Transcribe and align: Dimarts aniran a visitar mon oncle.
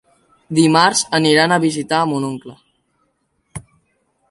Dimarts 0.59 1.03
aniran 1.17 1.53
a 1.53 1.59
visitar 1.67 2.01
mon 2.13 2.27
oncle. 2.31 2.57